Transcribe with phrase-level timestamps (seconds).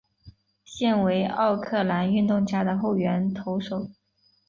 [0.65, 3.91] 现为奥克兰运动家的后援投手。